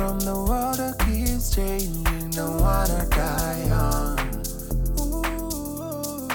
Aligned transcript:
from 0.00 0.18
the 0.20 0.34
world 0.48 0.78
that 0.78 0.96
keeps 1.04 1.54
changing, 1.54 2.30
the 2.30 2.46
wanna 2.62 3.04
die 3.10 3.68
on. 3.68 4.16
Ooh. 4.96 6.28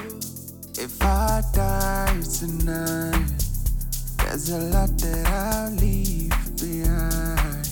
If 0.77 1.01
I 1.01 1.41
die 1.51 2.21
tonight, 2.39 3.41
there's 4.19 4.49
a 4.49 4.59
lot 4.73 4.91
that 5.01 5.25
I'll 5.41 5.71
leave 5.81 6.37
behind. 6.61 7.67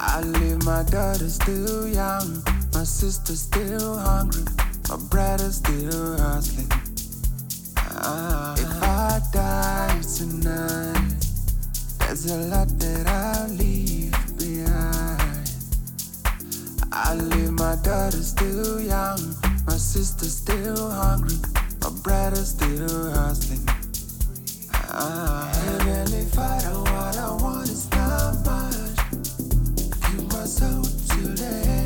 I 0.00 0.20
leave 0.22 0.64
my 0.64 0.82
daughter 0.82 1.28
still 1.28 1.86
young, 1.86 2.42
my 2.74 2.82
sister 2.82 3.36
still 3.36 3.98
hungry, 3.98 4.42
my 4.88 4.96
brother 5.12 5.50
still 5.52 6.18
hustling. 6.18 6.72
Ah. 7.76 8.54
If 8.58 8.82
I 8.82 9.20
die 9.32 10.00
tonight, 10.18 11.22
there's 12.00 12.26
a 12.26 12.38
lot 12.52 12.68
that 12.80 13.06
I'll 13.06 13.48
leave. 13.50 13.99
I 17.02 17.14
leave 17.14 17.52
my 17.52 17.76
daughter 17.82 18.22
still 18.22 18.78
young, 18.78 19.34
my 19.66 19.76
sister 19.76 20.26
still 20.26 20.90
hungry, 20.90 21.36
my 21.80 21.90
brother 22.02 22.44
still 22.44 23.10
hustling. 23.12 23.66
Ah, 24.74 25.50
and 25.66 25.84
really 25.84 26.24
fight 26.26 26.66
on 26.66 26.80
what 26.84 27.16
I 27.16 27.30
want 27.42 27.70
is 27.70 27.90
not 27.90 28.44
much. 28.44 28.98
I 29.92 30.10
keep 30.10 30.32
my 30.32 30.44
soul 30.44 30.84
to. 30.84 31.79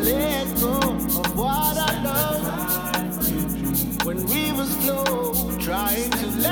let 0.00 0.46
go 0.60 0.78
of 0.78 1.36
what 1.36 1.76
I 1.76 2.02
love. 2.02 2.42
When 4.04 4.24
we 4.26 4.52
was 4.52 4.74
close, 4.84 5.64
trying 5.64 6.10
to 6.10 6.26
let 6.40 6.51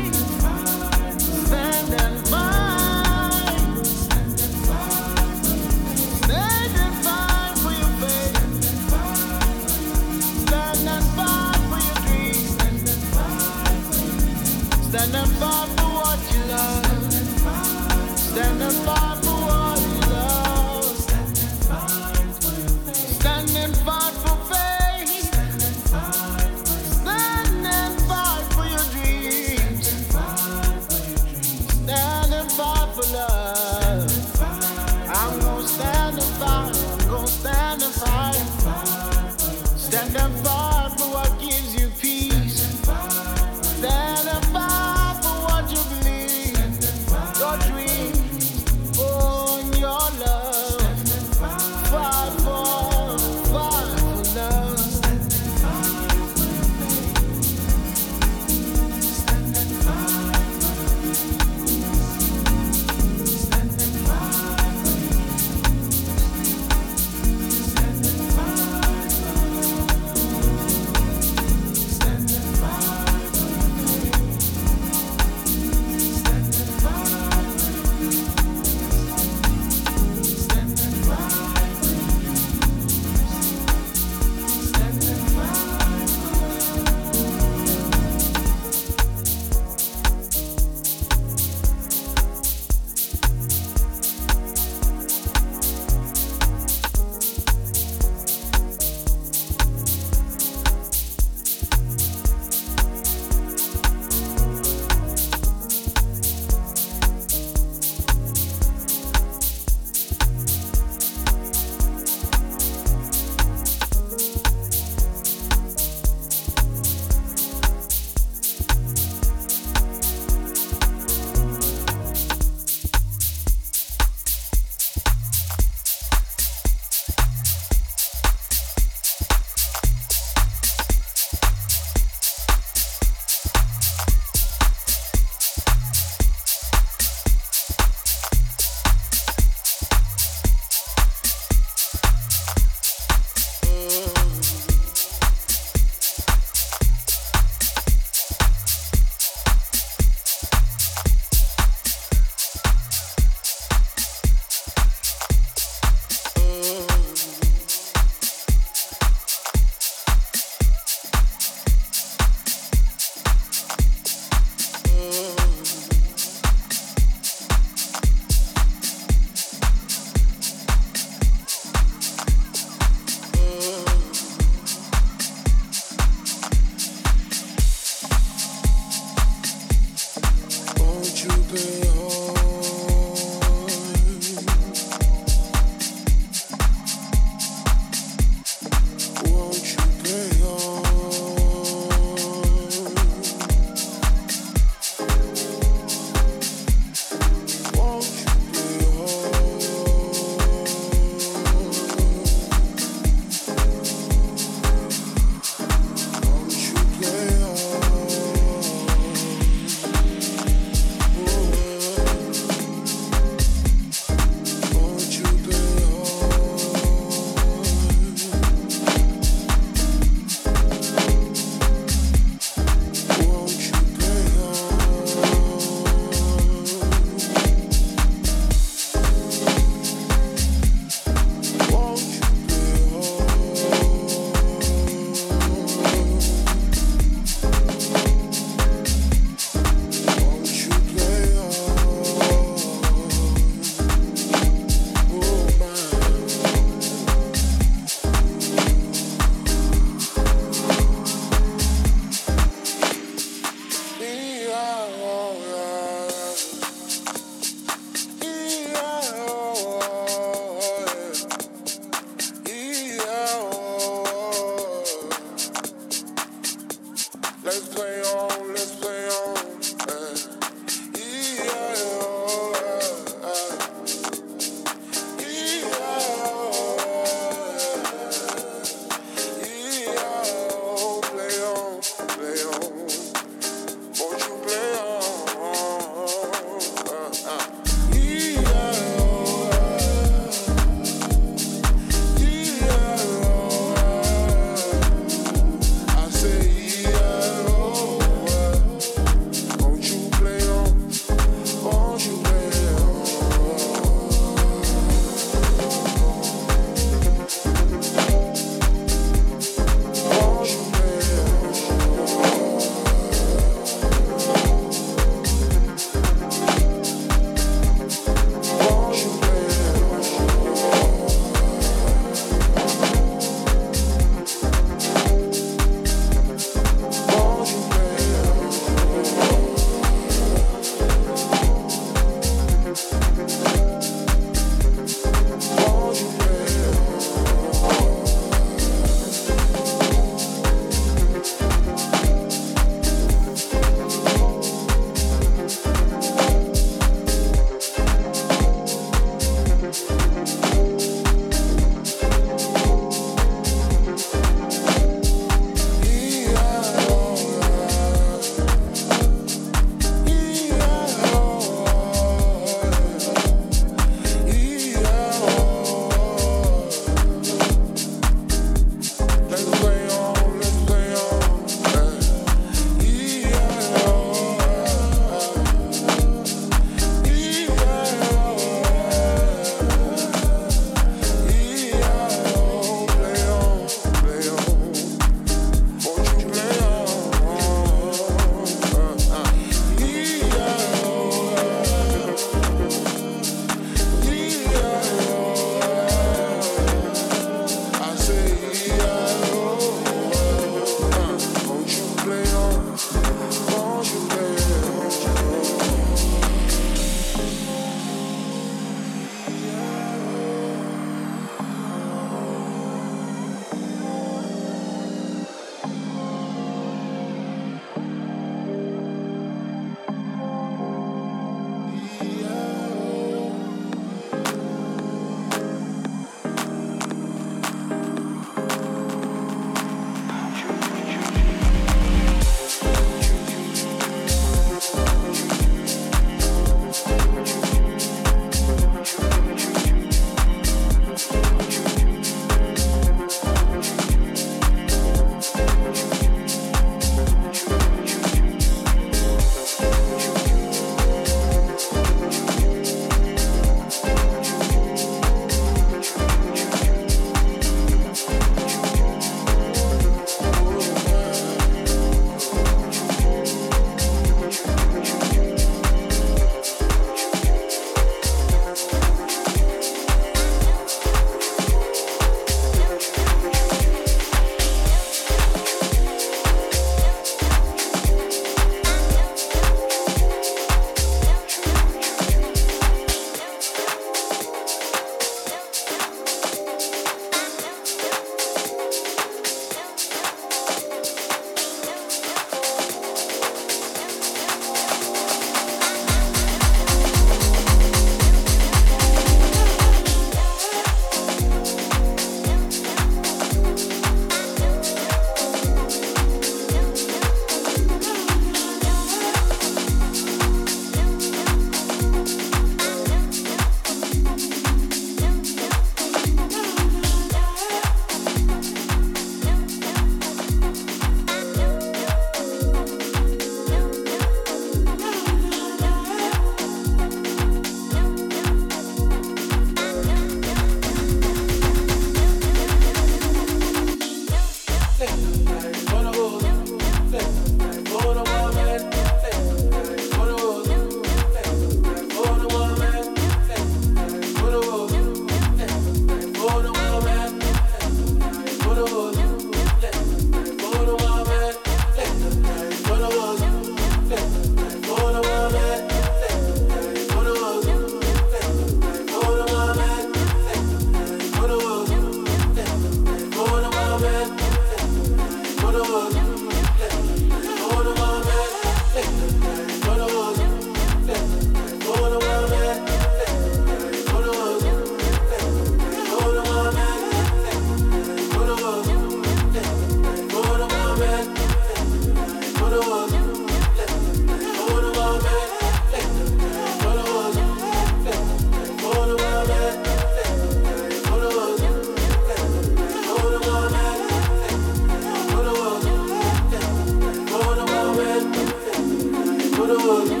Oh. 599.53 600.00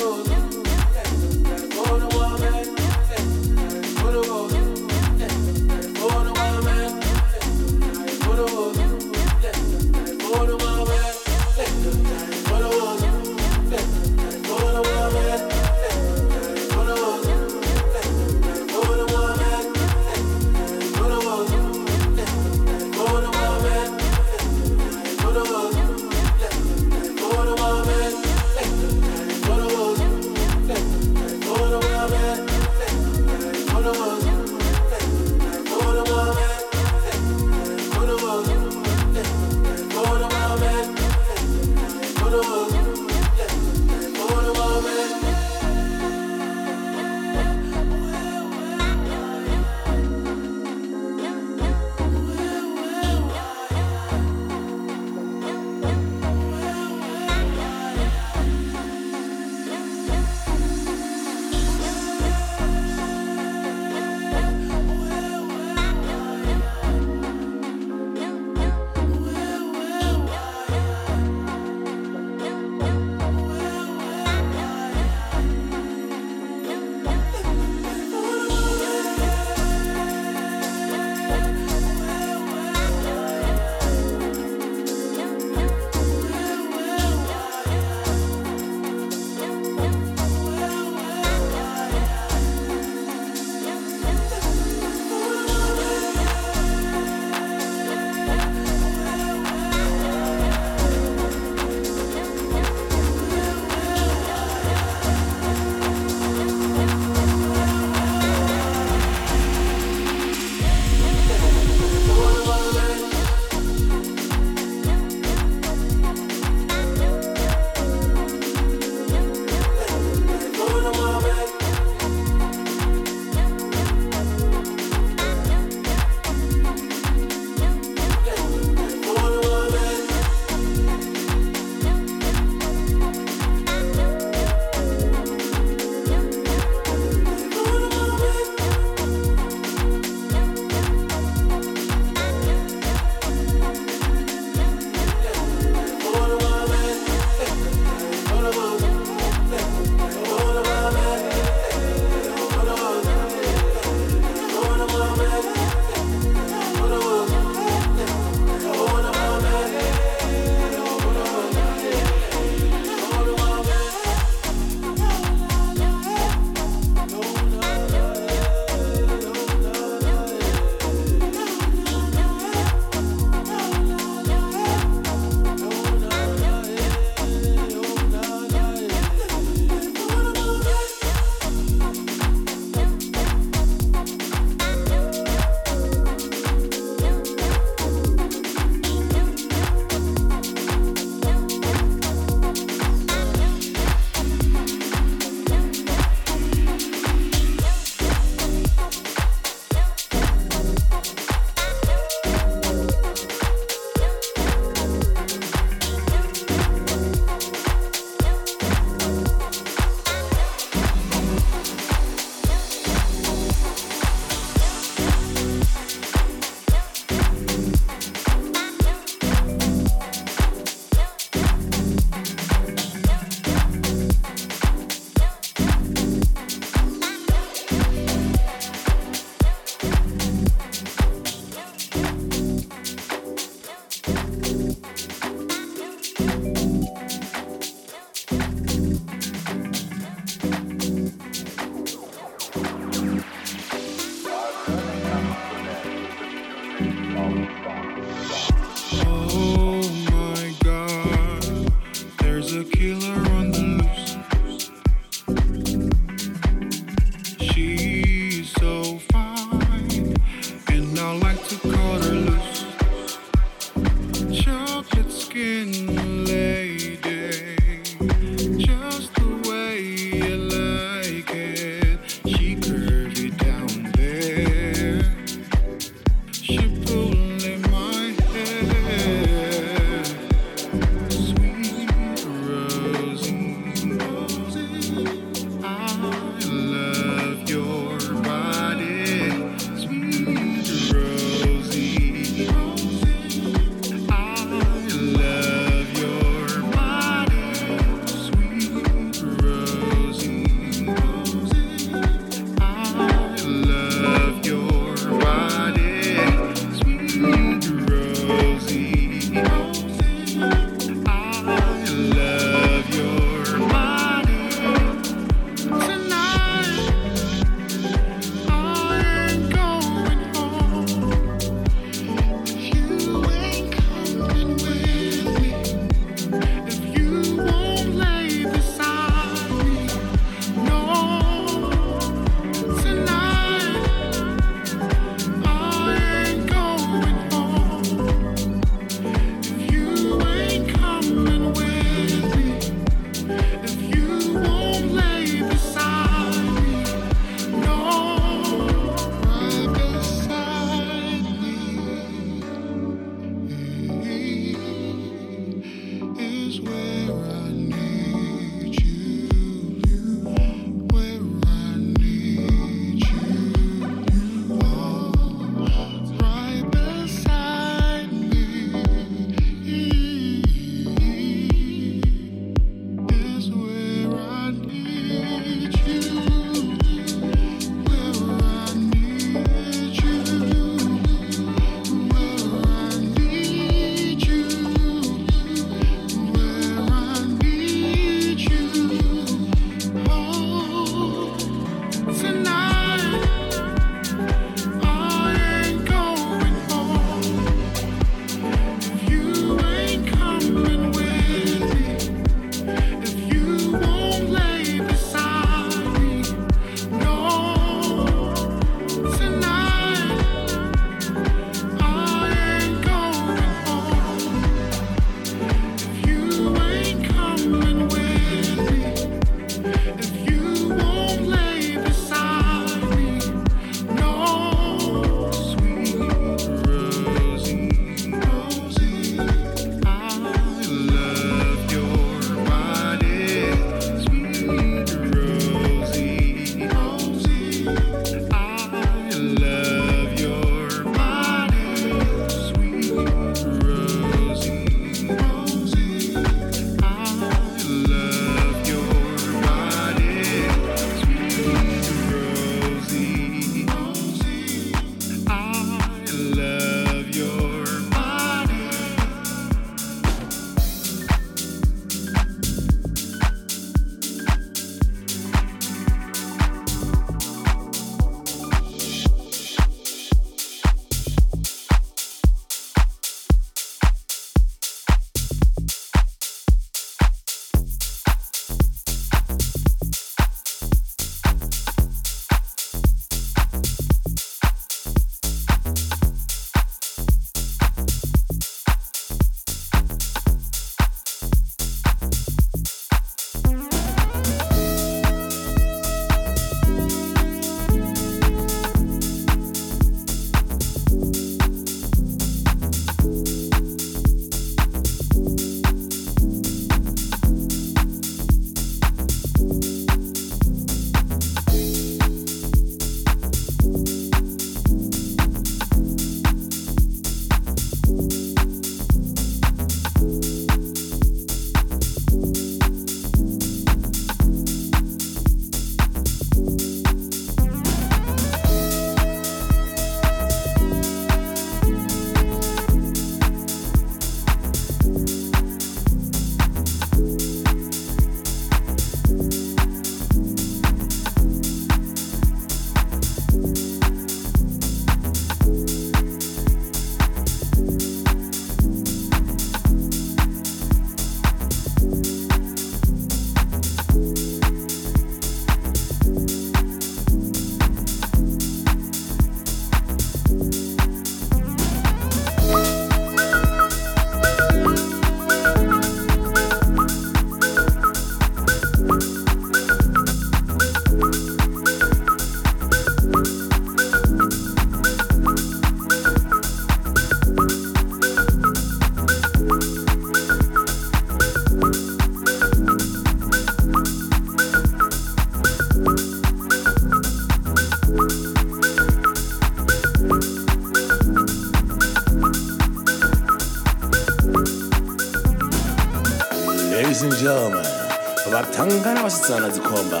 Vhasidzana 599.04 599.48
dzikhomba 599.52 600.00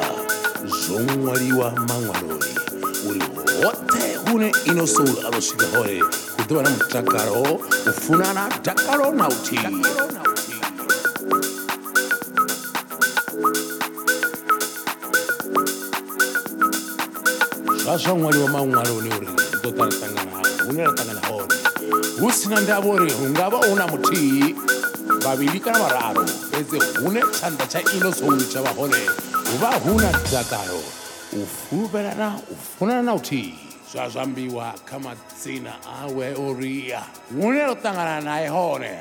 zwo 0.80 0.96
ṅwaliwa 0.98 1.68
maṅwaloni 1.88 2.52
uri 3.08 3.20
hoṱhe 3.60 4.04
hune 4.24 4.48
ino 4.70 4.86
soul 4.86 5.12
a 5.26 5.28
ḓo 5.34 5.40
swika 5.46 5.66
hone 5.74 6.00
hu 6.34 6.42
ḓo 6.48 6.54
vha 6.56 6.62
na 6.64 6.70
mutakalo 6.70 7.34
u 7.88 7.92
funana 8.02 8.42
dakalo 8.64 9.06
na 9.18 9.28
uthihi 9.28 9.68
zwa 17.80 17.94
zwa 18.02 18.12
ṅwaliwa 18.16 18.48
maṅwaloni 18.54 19.10
uri 19.16 19.28
ri 19.28 19.68
ḓo 19.76 19.84
ri 19.84 19.94
ṱangana 20.00 20.40
hune 20.64 20.82
ra 20.86 20.92
ṱangana 20.98 21.22
hone. 21.28 21.54
Hu 22.20 22.32
sina 22.32 22.60
ndavha 22.60 22.88
uri 22.88 23.12
hu 23.12 23.24
nga 23.32 23.50
vha 23.52 23.58
hu 23.68 23.76
na 23.76 23.84
muthihi 23.86 24.56
vhavhili 25.22 25.60
kana 25.60 25.78
vhararu 25.78 26.24
fhedzi 26.54 26.78
hune 27.02 27.20
tshanḓa 27.20 27.66
tsha 27.66 27.80
ino 27.96 28.10
soul 28.12 28.38
tsha 28.50 28.60
vha 28.62 28.72
hone 28.78 29.00
hu 29.46 29.54
vha 29.62 29.70
hu 29.84 29.92
na 30.00 30.10
dakalo 30.32 30.80
u 31.32 31.46
fulufhelana 31.46 32.28
u 32.52 32.54
funana 32.78 33.02
na 33.02 33.14
uthihi 33.14 33.54
zwa 33.92 34.08
zwambiwa 34.08 34.74
kha 34.84 34.98
madzina 34.98 35.72
awe 36.02 36.34
uri 36.34 36.94
hune 37.36 37.66
ro 37.66 37.74
ṱangana 37.74 38.20
naye 38.24 38.48
hone. 38.48 38.94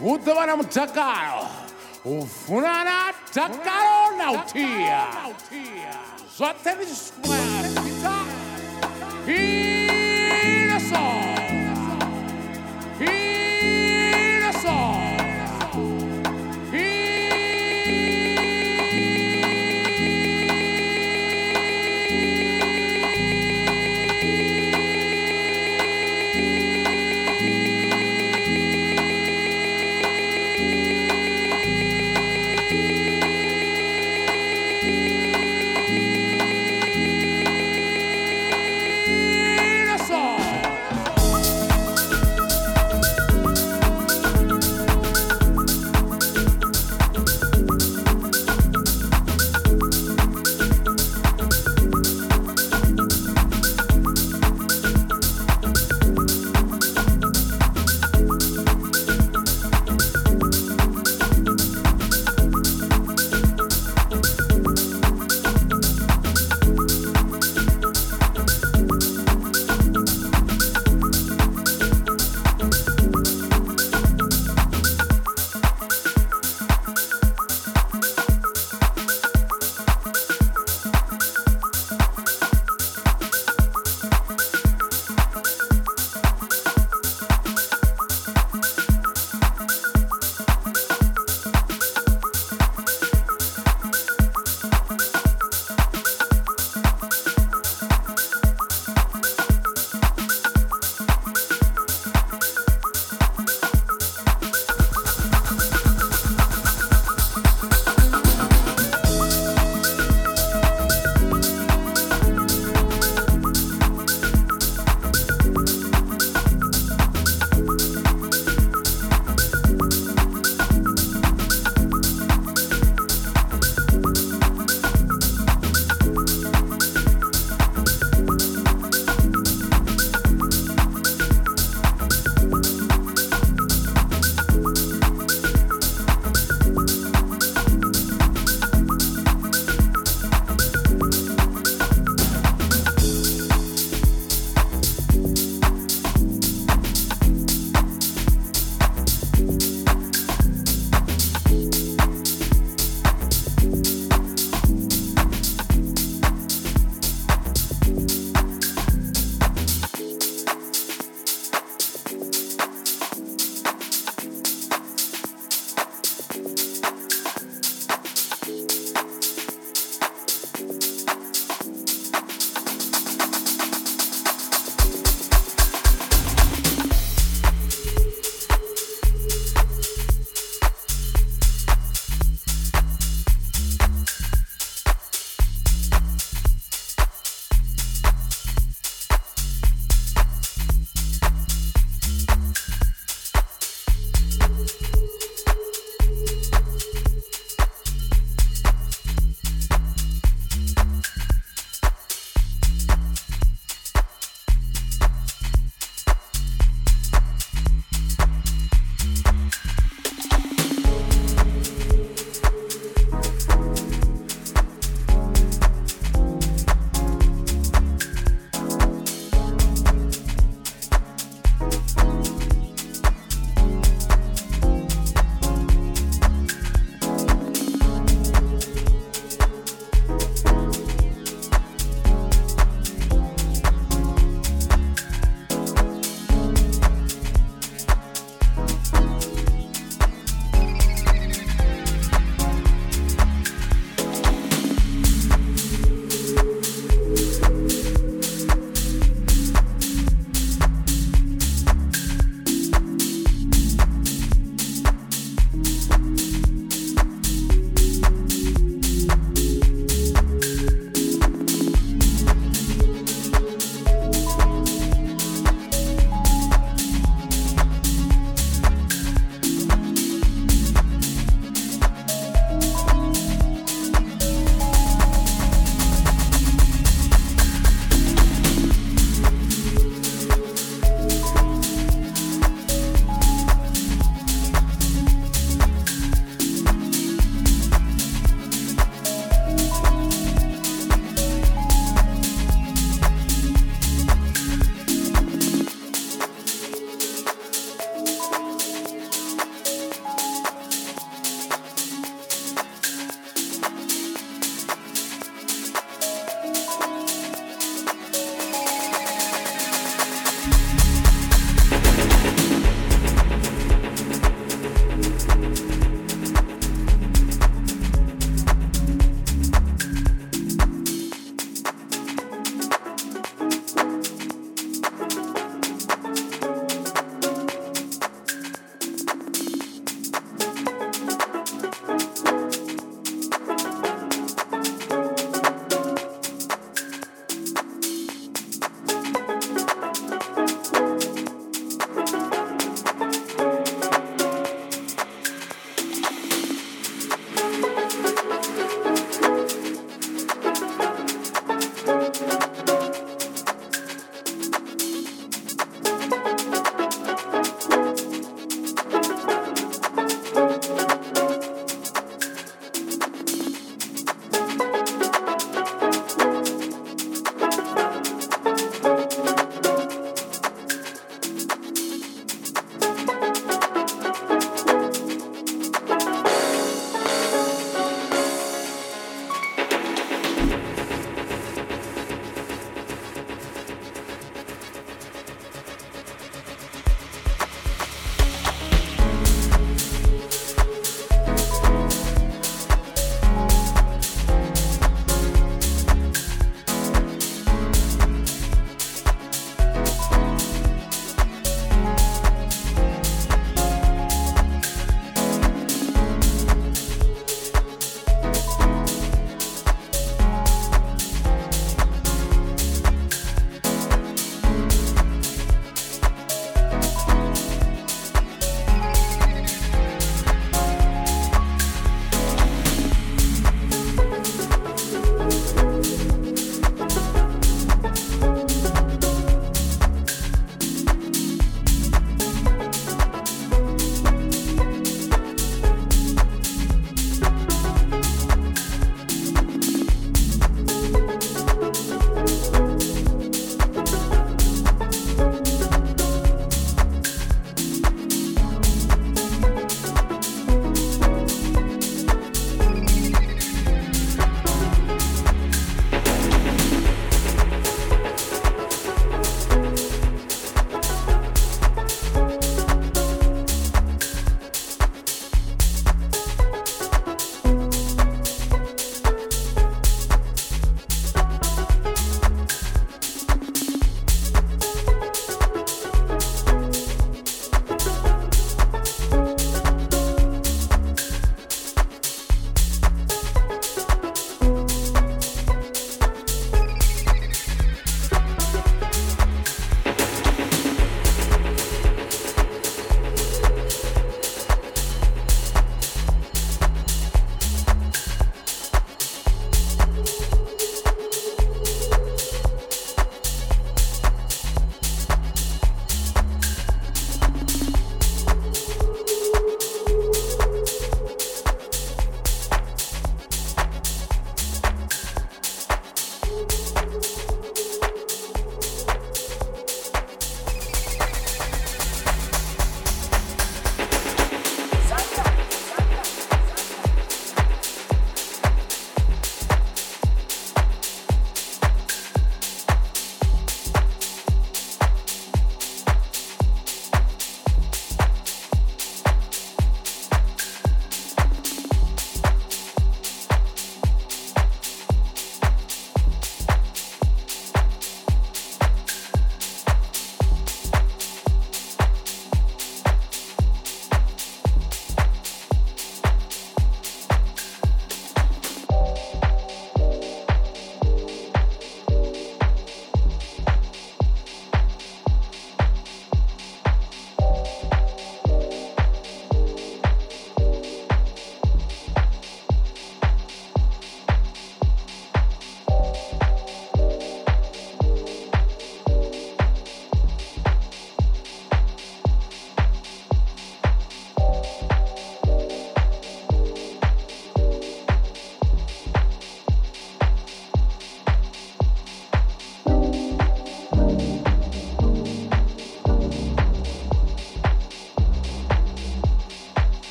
Hu 0.00 0.18
ḓo 0.24 0.34
vha 0.36 0.46
na 0.46 0.56
mutakalo 0.56 1.48
u 2.04 2.26
funana 2.26 3.12
dakalo 3.34 4.16
na 4.18 4.26
uthiya 4.32 5.04
zwoṱhe 6.36 6.70
ndi 6.74 6.84
tshisumaya 6.86 7.66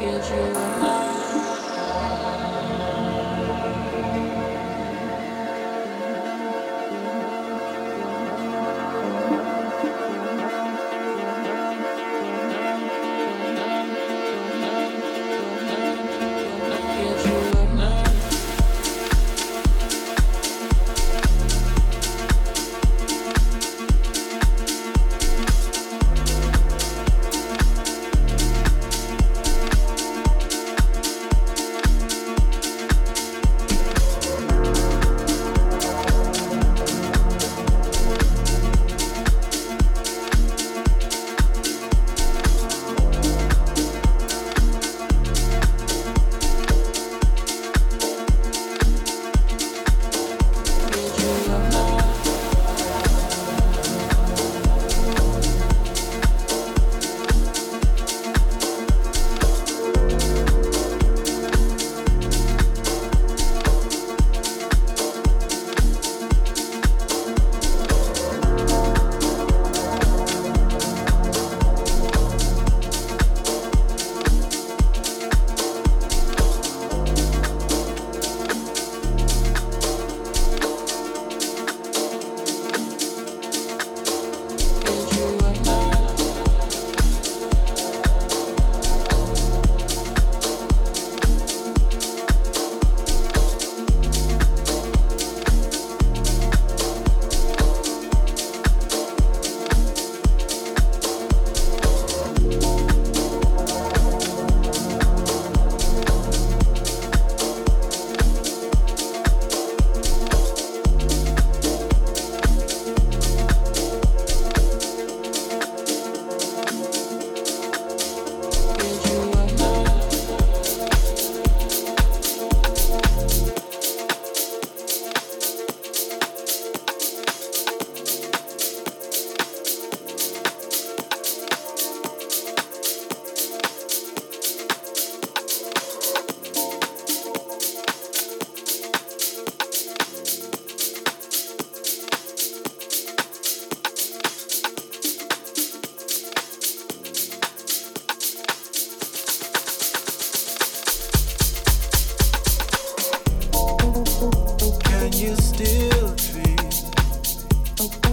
Get 0.00 0.30
you 0.30 0.56
out. 0.56 1.21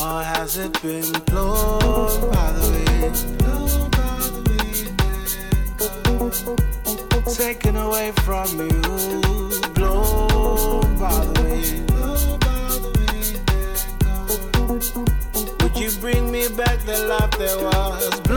Or 0.00 0.22
has 0.22 0.56
it 0.56 0.80
been 0.80 1.10
blown 1.26 2.30
by 2.30 2.52
the 2.52 2.70
wind? 2.70 3.38
Blown 3.38 3.90
by 3.90 4.20
the 4.30 4.40
wind 7.24 7.36
Taken 7.36 7.74
away 7.76 8.12
from 8.22 8.48
you. 8.60 8.68
Blown 9.74 10.98
by 10.98 11.24
the 11.24 11.32
wind. 11.42 11.86
Blown 11.88 12.38
by 12.38 12.78
the 12.78 12.90
wind 14.68 15.62
Would 15.62 15.76
you 15.76 15.90
bring 16.00 16.30
me 16.30 16.46
back 16.56 16.78
the 16.86 16.98
life 17.08 17.32
there 17.36 17.58
was? 17.58 18.27